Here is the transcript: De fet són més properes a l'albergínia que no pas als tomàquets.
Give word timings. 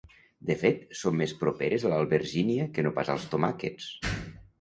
De 0.49 0.53
fet 0.59 0.79
són 1.01 1.19
més 1.19 1.33
properes 1.41 1.85
a 1.85 1.91
l'albergínia 1.91 2.65
que 2.79 2.87
no 2.87 2.93
pas 2.97 3.13
als 3.17 3.29
tomàquets. 3.35 3.91